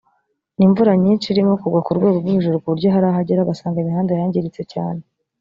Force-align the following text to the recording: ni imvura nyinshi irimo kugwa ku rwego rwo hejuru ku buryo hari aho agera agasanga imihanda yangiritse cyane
ni 0.57 0.63
imvura 0.67 0.91
nyinshi 1.03 1.27
irimo 1.33 1.53
kugwa 1.61 1.79
ku 1.85 1.91
rwego 1.97 2.17
rwo 2.19 2.27
hejuru 2.33 2.55
ku 2.61 2.67
buryo 2.71 2.87
hari 2.93 3.05
aho 3.09 3.17
agera 3.21 3.39
agasanga 3.41 3.77
imihanda 3.81 4.19
yangiritse 4.19 4.61
cyane 4.73 5.01